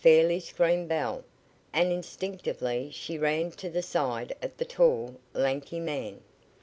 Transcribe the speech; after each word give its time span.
fairly 0.01 0.39
screamed 0.39 0.89
Belle, 0.89 1.23
and 1.71 1.91
instinctively 1.91 2.89
she 2.91 3.19
ran 3.19 3.51
to 3.51 3.69
the 3.69 3.83
side 3.83 4.33
of 4.41 4.57
the 4.57 4.65
tall, 4.65 5.13
lanky 5.35 5.79
man. 5.79 6.19